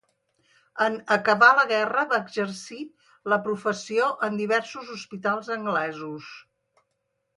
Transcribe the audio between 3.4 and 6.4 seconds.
professió en diversos hospitals anglesos.